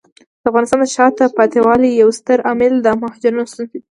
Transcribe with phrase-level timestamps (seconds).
[0.41, 3.79] د افغانستان د شاته پاتې والي یو ستر عامل د مهاجرینو ستونزې دي.